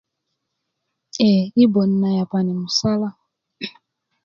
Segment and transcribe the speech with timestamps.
[1.27, 3.09] ee yi böt na yapani' musala